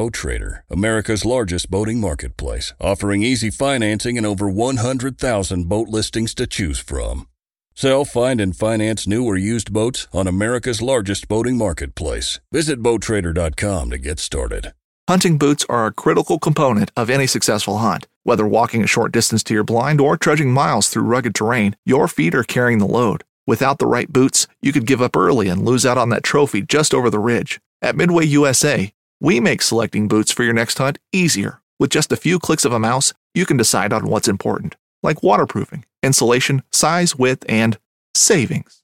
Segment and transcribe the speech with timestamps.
[0.00, 6.46] Boat Trader, America's largest boating marketplace, offering easy financing and over 100,000 boat listings to
[6.46, 7.28] choose from.
[7.74, 12.40] Sell, find, and finance new or used boats on America's largest boating marketplace.
[12.50, 14.72] Visit BoatTrader.com to get started.
[15.06, 18.06] Hunting boots are a critical component of any successful hunt.
[18.22, 22.08] Whether walking a short distance to your blind or trudging miles through rugged terrain, your
[22.08, 23.22] feet are carrying the load.
[23.46, 26.62] Without the right boots, you could give up early and lose out on that trophy
[26.62, 27.60] just over the ridge.
[27.82, 31.60] At Midway USA, we make selecting boots for your next hunt easier.
[31.78, 35.22] With just a few clicks of a mouse, you can decide on what's important, like
[35.22, 37.78] waterproofing, insulation, size, width, and
[38.14, 38.82] savings.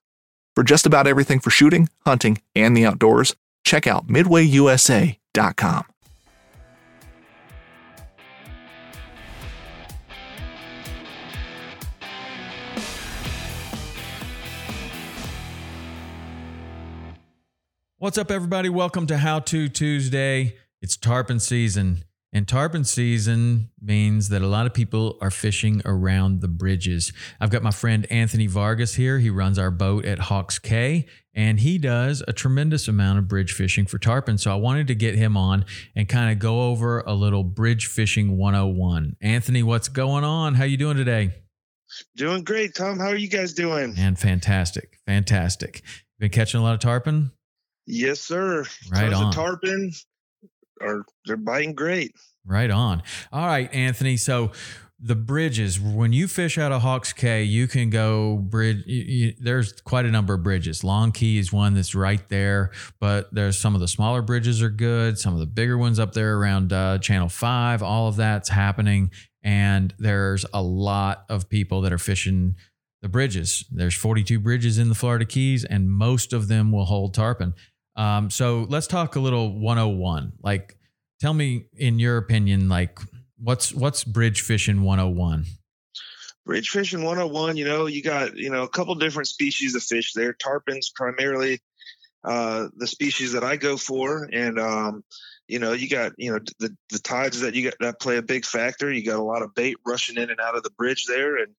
[0.55, 5.85] For just about everything for shooting, hunting, and the outdoors, check out midwayusa.com.
[18.07, 18.69] What's up, everybody?
[18.69, 20.57] Welcome to How To Tuesday.
[20.81, 26.41] It's tarpon season, and tarpon season means that a lot of people are fishing around
[26.41, 27.13] the bridges.
[27.41, 29.19] I've got my friend Anthony Vargas here.
[29.19, 33.53] He runs our boat at Hawks Cay, and he does a tremendous amount of bridge
[33.53, 34.39] fishing for tarpon.
[34.39, 35.65] So I wanted to get him on
[35.97, 39.17] and kind of go over a little bridge fishing 101.
[39.21, 40.55] Anthony, what's going on?
[40.55, 41.35] How you doing today?
[42.15, 43.01] Doing great, Tom.
[43.01, 43.97] How are you guys doing?
[43.99, 45.83] And fantastic, fantastic.
[46.21, 47.33] Been catching a lot of tarpon.
[47.87, 48.65] Yes, sir.
[48.91, 49.33] Right Tons on.
[49.33, 49.93] Tarpon
[50.81, 52.13] are they're biting great.
[52.45, 53.03] Right on.
[53.33, 54.17] All right, Anthony.
[54.17, 54.53] So
[54.99, 58.83] the bridges, when you fish out of Hawks Cay, you can go bridge.
[58.87, 60.83] You, you, there's quite a number of bridges.
[60.83, 64.71] Long Key is one that's right there, but there's some of the smaller bridges are
[64.71, 65.19] good.
[65.19, 67.83] Some of the bigger ones up there around uh, Channel Five.
[67.83, 69.11] All of that's happening,
[69.43, 72.57] and there's a lot of people that are fishing
[73.03, 73.65] the bridges.
[73.71, 77.55] There's 42 bridges in the Florida Keys, and most of them will hold tarpon.
[77.97, 80.33] Um, so let's talk a little 101.
[80.43, 80.77] Like,
[81.21, 82.99] tell me, in your opinion, like
[83.39, 85.47] what's what's bridge fishing 101?
[86.45, 90.13] Bridge fishing 101, you know, you got, you know, a couple different species of fish
[90.13, 90.33] there.
[90.33, 91.61] Tarpons primarily
[92.27, 94.29] uh, the species that I go for.
[94.33, 95.05] And, um,
[95.49, 98.23] you know, you got, you know, the, the tides that you got that play a
[98.23, 98.93] big factor.
[98.93, 101.37] You got a lot of bait rushing in and out of the bridge there.
[101.37, 101.55] And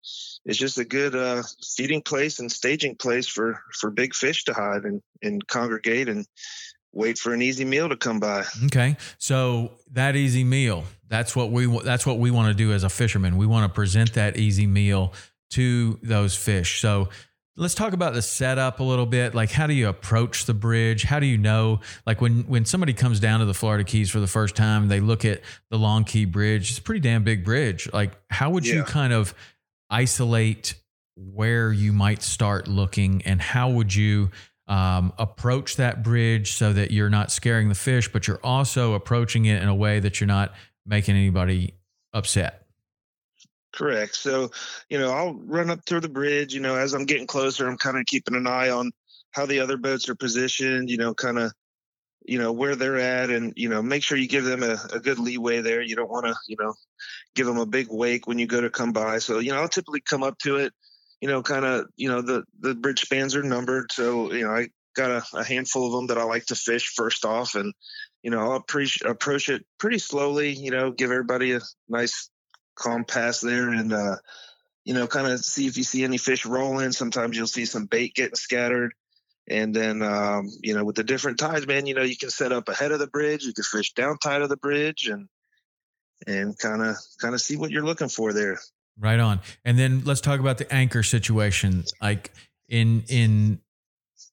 [0.46, 1.44] it's just a good uh,
[1.76, 6.26] feeding place and staging place for, for big fish to hide and, and congregate and
[6.92, 8.44] wait for an easy meal to come by.
[8.66, 8.98] Okay.
[9.20, 12.90] So that easy meal, that's what we that's what we want to do as a
[12.90, 13.38] fisherman.
[13.38, 15.14] We want to present that easy meal
[15.52, 16.82] to those fish.
[16.82, 17.10] So
[17.58, 19.34] let's talk about the setup a little bit.
[19.36, 21.04] Like how do you approach the bridge?
[21.04, 24.20] How do you know like when when somebody comes down to the Florida Keys for
[24.20, 26.70] the first time, they look at the Long Key Bridge.
[26.70, 27.92] It's a pretty damn big bridge.
[27.92, 29.34] Like how would you kind of
[29.90, 30.76] isolate
[31.16, 34.30] where you might start looking and how would you
[34.68, 39.46] um, approach that bridge so that you're not scaring the fish, but you're also approaching
[39.46, 40.54] it in a way that you're not
[40.86, 41.74] making anybody
[42.14, 42.67] upset.
[43.78, 44.16] Correct.
[44.16, 44.50] So,
[44.90, 46.52] you know, I'll run up through the bridge.
[46.52, 48.92] You know, as I'm getting closer, I'm kind of keeping an eye on
[49.32, 51.52] how the other boats are positioned, you know, kind of,
[52.26, 55.00] you know, where they're at and, you know, make sure you give them a, a
[55.00, 55.84] good leeway there.
[55.84, 56.74] You don't want to, you know,
[57.36, 59.20] give them a big wake when you go to come by.
[59.20, 60.74] So, you know, I'll typically come up to it,
[61.22, 63.92] you know, kind of, you know, the, the bridge spans are numbered.
[63.92, 66.94] So, you know, I got a, a handful of them that I like to fish
[66.96, 67.72] first off and,
[68.24, 72.32] you know, I'll approach, approach it pretty slowly, you know, give everybody a nice
[72.78, 74.16] calm pass there and uh
[74.86, 77.86] you know kind of see if you see any fish rolling sometimes you'll see some
[77.86, 78.94] bait getting scattered
[79.50, 82.52] and then um you know with the different tides man you know you can set
[82.52, 85.28] up ahead of the bridge you can fish down tide of the bridge and
[86.26, 88.60] and kind of kind of see what you're looking for there
[89.00, 89.42] Right on.
[89.64, 91.84] And then let's talk about the anchor situation.
[92.02, 92.34] Like
[92.68, 93.60] in in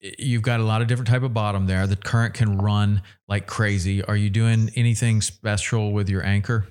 [0.00, 1.86] you've got a lot of different type of bottom there.
[1.86, 4.02] The current can run like crazy.
[4.02, 6.66] Are you doing anything special with your anchor?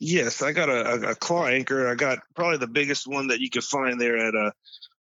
[0.00, 1.88] Yes i got a, a, claw anchor.
[1.88, 4.52] I got probably the biggest one that you could find there at a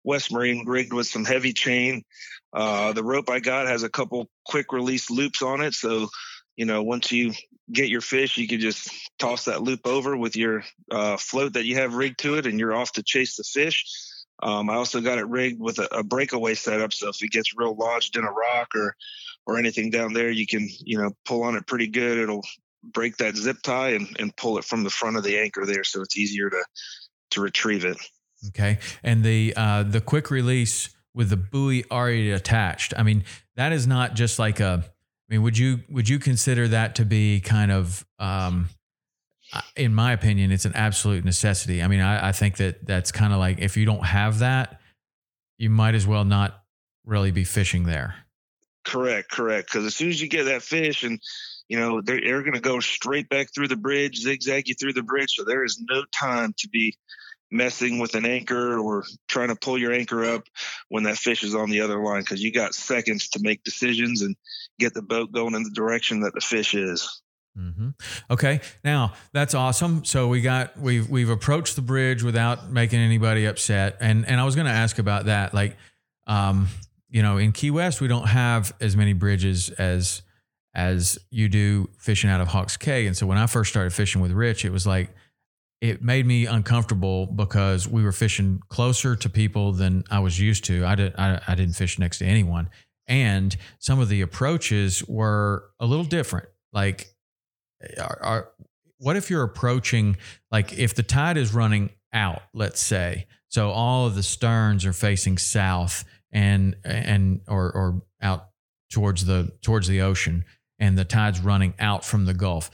[0.05, 2.03] west marine rigged with some heavy chain.
[2.53, 5.75] Uh the rope i got has a couple quick release loops on it.
[5.75, 6.09] So
[6.57, 7.33] you know once you
[7.71, 11.65] get your fish you can just toss that loop over with your uh, float that
[11.65, 13.85] you have rigged to it and you're off to chase the fish.
[14.43, 16.93] Um, i also got it rigged with a, a breakaway setup.
[16.93, 18.97] So if it gets real lodged in a rock or
[19.47, 22.19] or anything down there you can you know pull on it pretty good.
[22.19, 22.45] It'll
[22.83, 25.85] break that zip tie and, and pull it from the front of the anchor there
[25.85, 26.65] so it's easier to
[27.31, 27.97] to retrieve it
[28.49, 28.79] Okay.
[29.03, 32.95] And the uh, the quick release with the buoy already attached.
[32.97, 33.25] I mean,
[33.57, 34.85] that is not just like a.
[34.85, 38.69] I mean, would you would you consider that to be kind of, um,
[39.77, 41.83] in my opinion, it's an absolute necessity.
[41.83, 44.81] I mean, I, I think that that's kind of like if you don't have that,
[45.57, 46.63] you might as well not
[47.07, 48.15] really be fishing there.
[48.85, 51.21] correct correct because as soon as you get that fish and
[51.73, 54.93] you know, they're, they're going to go straight back through the bridge, zigzag you through
[54.93, 55.33] the bridge.
[55.35, 56.99] So there is no time to be
[57.51, 60.45] messing with an anchor or trying to pull your anchor up
[60.91, 64.21] when that fish is on the other line because you got seconds to make decisions
[64.21, 64.37] and
[64.79, 67.23] get the boat going in the direction that the fish is.
[67.59, 67.89] Mm-hmm.
[68.31, 70.05] Okay, now that's awesome.
[70.05, 74.45] So we got we've we've approached the bridge without making anybody upset, and and I
[74.45, 75.55] was going to ask about that.
[75.55, 75.79] Like,
[76.27, 76.69] um,
[77.09, 80.21] you know, in Key West we don't have as many bridges as
[80.75, 84.23] as you do fishing out of Hawks Cay, and so when I first started fishing
[84.23, 85.15] with Rich, it was like
[85.81, 90.65] it made me uncomfortable because we were fishing closer to people than I was used
[90.67, 90.87] to.
[90.87, 92.71] I did I, I didn't fish next to anyone,
[93.07, 96.49] and some of the approaches were a little different.
[96.73, 97.09] Like
[97.99, 98.49] are, are
[98.99, 100.17] what if you're approaching
[100.51, 104.93] like if the tide is running out, let's say, so all of the sterns are
[104.93, 108.51] facing south and and or or out
[108.91, 110.45] towards the towards the ocean
[110.83, 112.69] and the tide's running out from the gulf.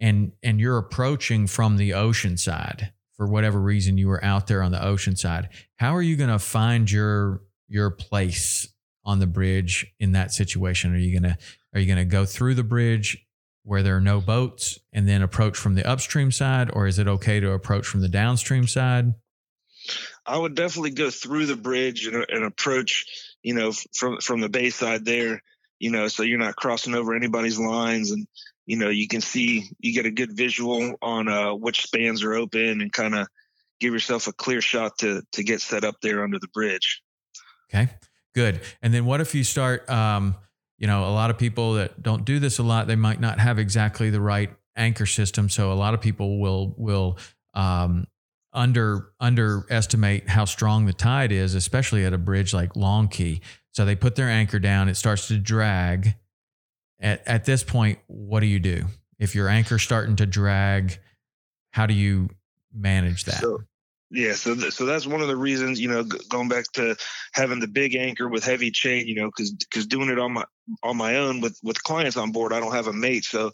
[0.00, 4.62] And and you're approaching from the ocean side for whatever reason you were out there
[4.62, 5.48] on the ocean side.
[5.76, 8.66] How are you going to find your your place
[9.04, 10.92] on the bridge in that situation?
[10.92, 11.38] Are you to
[11.72, 13.24] are you to go through the bridge
[13.62, 17.06] where there are no boats and then approach from the upstream side, or is it
[17.06, 19.14] okay to approach from the downstream side?
[20.26, 23.06] I would definitely go through the bridge and, and approach,
[23.44, 25.42] you know, from from the bay side there,
[25.82, 28.24] you know, so you're not crossing over anybody's lines and
[28.66, 32.34] you know you can see you get a good visual on uh, which spans are
[32.34, 33.26] open and kind of
[33.80, 37.02] give yourself a clear shot to to get set up there under the bridge.
[37.68, 37.88] Okay,
[38.32, 38.60] good.
[38.80, 39.90] And then what if you start?
[39.90, 40.36] Um,
[40.78, 43.40] you know, a lot of people that don't do this a lot, they might not
[43.40, 45.48] have exactly the right anchor system.
[45.48, 47.18] So a lot of people will will
[47.54, 48.06] um,
[48.52, 53.40] under underestimate how strong the tide is, especially at a bridge like Long Key.
[53.72, 56.14] So they put their anchor down, it starts to drag.
[57.00, 58.86] At at this point, what do you do
[59.18, 60.98] if your anchor's starting to drag?
[61.72, 62.28] How do you
[62.72, 63.40] manage that?
[63.40, 63.62] So,
[64.10, 66.94] yeah, so th- so that's one of the reasons, you know, g- going back to
[67.32, 70.44] having the big anchor with heavy chain, you know, because because doing it on my
[70.82, 73.50] on my own with with clients on board, I don't have a mate, so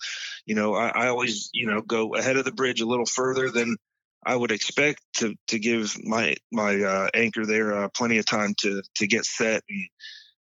[0.47, 3.51] you know, I, I always you know go ahead of the bridge a little further
[3.51, 3.77] than
[4.25, 8.55] I would expect to to give my my uh, anchor there uh, plenty of time
[8.61, 9.89] to to get set and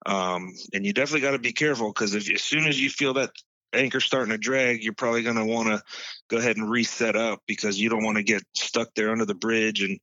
[0.07, 3.31] um and you definitely got to be careful because as soon as you feel that
[3.73, 5.83] anchor starting to drag, you're probably going to want to
[6.29, 9.35] go ahead and reset up because you don't want to get stuck there under the
[9.35, 9.99] bridge and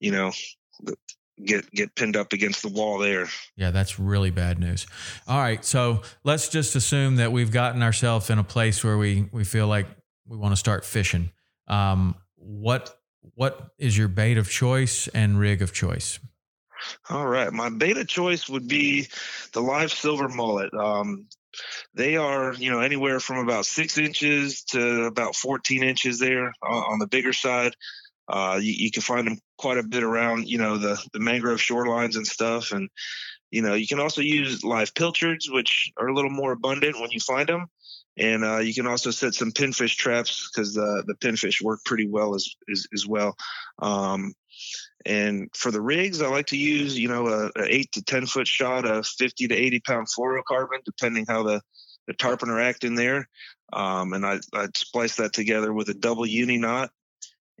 [0.00, 0.32] you know
[1.44, 3.28] get get pinned up against the wall there.
[3.56, 4.86] Yeah, that's really bad news.
[5.28, 9.28] All right, so let's just assume that we've gotten ourselves in a place where we
[9.32, 9.86] we feel like
[10.26, 11.30] we want to start fishing.
[11.68, 12.98] Um, what
[13.34, 16.20] what is your bait of choice and rig of choice?
[17.10, 19.08] All right, my bait of choice would be
[19.52, 20.72] the live silver mullet.
[20.74, 21.26] Um,
[21.94, 26.82] they are, you know, anywhere from about six inches to about 14 inches there on,
[26.92, 27.74] on the bigger side.
[28.28, 31.60] Uh, you, you, can find them quite a bit around, you know, the, the mangrove
[31.60, 32.72] shorelines and stuff.
[32.72, 32.90] And,
[33.50, 37.10] you know, you can also use live pilchards, which are a little more abundant when
[37.12, 37.66] you find them.
[38.18, 42.08] And uh, you can also set some pinfish traps because the, the pinfish work pretty
[42.08, 43.36] well as, as, as well.
[43.78, 44.32] Um,
[45.04, 48.26] and for the rigs, I like to use, you know, a, a, eight to 10
[48.26, 51.60] foot shot of 50 to 80 pound fluorocarbon, depending how the,
[52.06, 53.28] the tarpon are acting there.
[53.72, 56.90] Um, and I, I'd splice that together with a double uni knot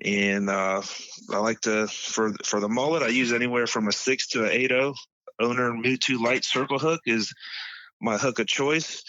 [0.02, 0.82] and uh,
[1.30, 4.50] I like to for for the mullet I use anywhere from a six to an
[4.50, 4.94] eight zero.
[4.94, 4.94] Oh.
[5.38, 7.34] Owner Mutu light circle hook is
[8.00, 9.04] my hook of choice.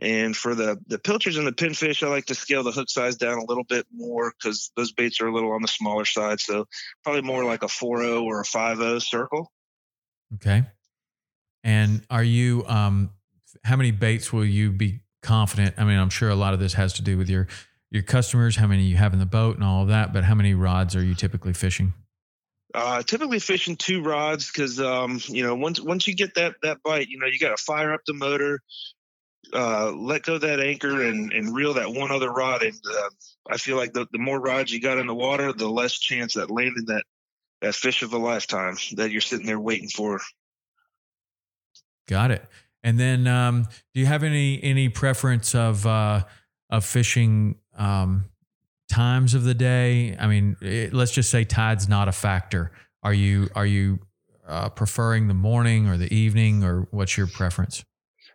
[0.00, 3.16] And for the the pilchards and the pinfish, I like to scale the hook size
[3.16, 6.38] down a little bit more because those baits are a little on the smaller side.
[6.40, 6.66] So
[7.02, 9.50] probably more like a 4.0 or a 5.0 circle.
[10.34, 10.64] Okay.
[11.64, 13.10] And are you um
[13.64, 15.74] how many baits will you be confident?
[15.78, 17.48] I mean, I'm sure a lot of this has to do with your
[17.90, 20.12] your customers, how many you have in the boat, and all of that.
[20.12, 21.94] But how many rods are you typically fishing?
[22.74, 26.82] Uh, typically fishing two rods because um, you know once once you get that that
[26.82, 28.60] bite, you know you got to fire up the motor,
[29.52, 32.62] uh, let go that anchor, and and reel that one other rod.
[32.62, 33.08] And uh,
[33.50, 36.34] I feel like the, the more rods you got in the water, the less chance
[36.34, 37.04] that landing that
[37.62, 40.20] that fish of a lifetime that you're sitting there waiting for.
[42.06, 42.44] Got it.
[42.82, 43.64] And then, um,
[43.94, 46.24] do you have any any preference of uh,
[46.70, 48.26] of fishing um,
[48.90, 50.16] times of the day?
[50.18, 52.70] I mean, it, let's just say tide's not a factor.
[53.02, 54.00] Are you are you
[54.46, 57.84] uh, preferring the morning or the evening, or what's your preference?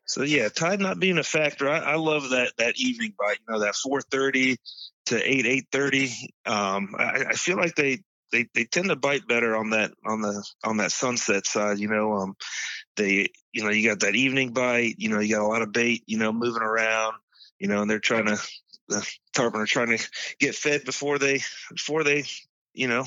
[0.06, 3.38] So yeah, tide not being a factor, I, I love that that evening bite.
[3.48, 4.58] You know, that four thirty
[5.08, 6.12] to eight eight thirty.
[6.46, 8.00] Um, I, I feel like they
[8.32, 11.80] they they tend to bite better on that on the on that sunset side.
[11.80, 12.36] You know, um,
[12.96, 14.96] they you know you got that evening bite.
[14.98, 16.04] You know, you got a lot of bait.
[16.06, 17.16] You know, moving around
[17.64, 18.38] you know, and they're trying to
[18.90, 21.40] the tarpon are trying to get fed before they
[21.72, 22.26] before they
[22.74, 23.06] you know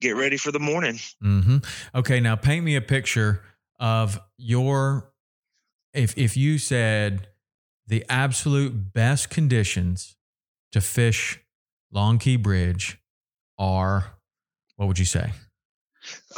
[0.00, 0.98] get ready for the morning.
[1.22, 1.58] Mm-hmm.
[1.94, 3.44] Okay, now paint me a picture
[3.78, 5.11] of your
[5.94, 7.28] if if you said
[7.86, 10.16] the absolute best conditions
[10.72, 11.40] to fish
[11.90, 12.98] Long Key Bridge
[13.58, 14.14] are
[14.76, 15.32] what would you say?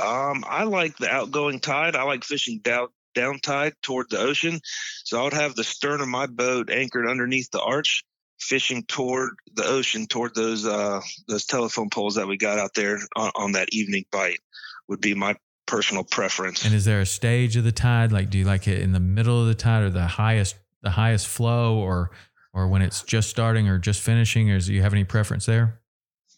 [0.02, 1.96] Um, I like the outgoing tide.
[1.96, 4.60] I like fishing down down tide toward the ocean.
[5.04, 8.02] So I would have the stern of my boat anchored underneath the arch,
[8.40, 12.98] fishing toward the ocean, toward those uh, those telephone poles that we got out there
[13.16, 14.40] on, on that evening bite.
[14.88, 15.34] Would be my
[15.66, 16.64] personal preference.
[16.64, 18.12] And is there a stage of the tide?
[18.12, 20.90] Like, do you like it in the middle of the tide or the highest the
[20.90, 22.10] highest flow, or
[22.52, 24.50] or when it's just starting or just finishing?
[24.50, 25.80] Or do you have any preference there?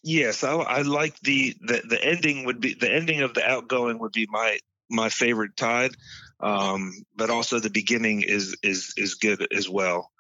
[0.03, 3.99] Yes, I, I like the, the the ending would be the ending of the outgoing
[3.99, 5.93] would be my my favorite tide,
[6.41, 10.11] um, but also the beginning is is is good as well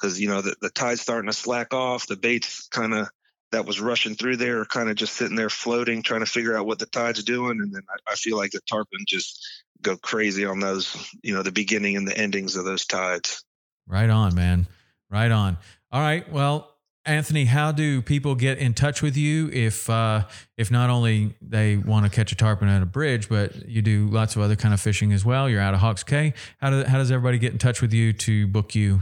[0.00, 2.06] because you know the, the tide's starting to slack off.
[2.06, 3.08] The baits kind of
[3.54, 6.56] that was rushing through there are kind of just sitting there floating, trying to figure
[6.56, 9.40] out what the tide's doing, and then I, I feel like the tarpon just
[9.80, 13.44] go crazy on those, you know, the beginning and the endings of those tides.
[13.86, 14.66] Right on, man.
[15.10, 15.56] Right on.
[15.92, 16.30] All right.
[16.30, 16.70] Well,
[17.06, 20.24] Anthony, how do people get in touch with you if uh,
[20.56, 24.08] if not only they want to catch a tarpon at a bridge, but you do
[24.08, 25.48] lots of other kind of fishing as well?
[25.48, 26.32] You're out of Hawks Cay.
[26.60, 29.00] How do, how does everybody get in touch with you to book you?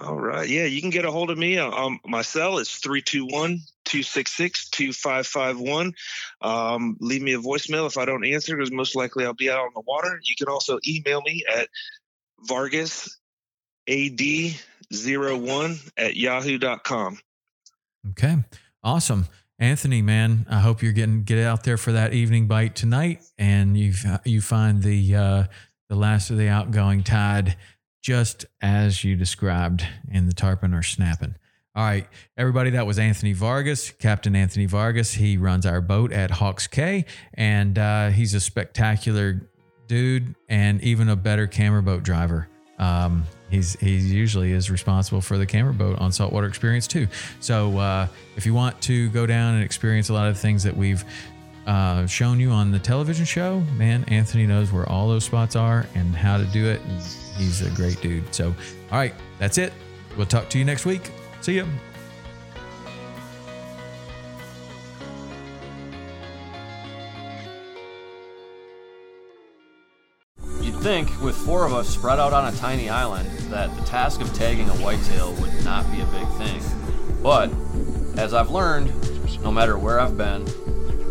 [0.00, 0.48] All right.
[0.48, 1.58] Yeah, you can get a hold of me.
[1.58, 5.92] Um, my cell is 321 266 2551.
[6.40, 9.58] Um, leave me a voicemail if I don't answer because most likely I'll be out
[9.58, 10.18] on the water.
[10.22, 11.68] You can also email me at
[12.40, 13.18] Vargas
[13.88, 14.20] AD
[14.94, 17.18] zero one at yahoo.com.
[18.10, 18.36] Okay.
[18.82, 19.26] Awesome.
[19.58, 23.76] Anthony, man, I hope you're getting get out there for that evening bite tonight, and
[23.76, 23.92] you
[24.24, 25.44] you find the uh,
[25.88, 27.56] the last of the outgoing tide,
[28.02, 31.36] just as you described, and the tarpon are snapping.
[31.74, 32.06] All right,
[32.36, 35.14] everybody, that was Anthony Vargas, Captain Anthony Vargas.
[35.14, 39.40] He runs our boat at Hawks Cay, and uh, he's a spectacular
[39.86, 42.48] dude, and even a better camera boat driver.
[42.78, 47.06] Um, he's he usually is responsible for the camera boat on saltwater experience too.
[47.40, 50.76] So uh, if you want to go down and experience a lot of things that
[50.76, 51.04] we've
[51.66, 55.86] uh, shown you on the television show, man, Anthony knows where all those spots are
[55.94, 56.80] and how to do it.
[57.36, 58.34] He's a great dude.
[58.34, 58.48] So,
[58.90, 59.72] all right, that's it.
[60.16, 61.10] We'll talk to you next week.
[61.40, 61.64] See ya.
[70.60, 74.20] You'd think, with four of us spread out on a tiny island, that the task
[74.20, 76.62] of tagging a whitetail would not be a big thing.
[77.22, 77.50] But,
[78.18, 78.92] as I've learned,
[79.42, 80.44] no matter where I've been,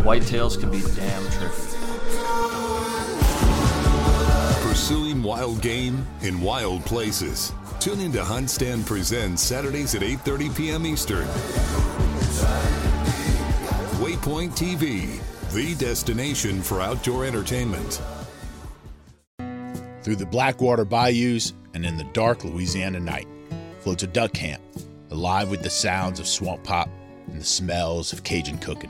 [0.03, 2.80] whitetails can be damn tricky.
[4.71, 7.51] Pursuing wild game in wild places.
[7.81, 10.85] Tune in to Hunt Stand Presents Saturdays at 8.30 p.m.
[10.85, 11.27] Eastern.
[13.99, 18.01] Waypoint TV, the destination for outdoor entertainment
[20.03, 23.27] through the Blackwater bayous and in the dark Louisiana night
[23.81, 24.61] floats a duck camp,
[25.09, 26.89] alive with the sounds of swamp pop
[27.27, 28.89] and the smells of Cajun cooking.